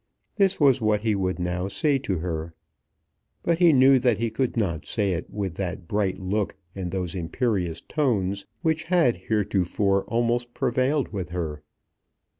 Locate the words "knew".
3.71-3.99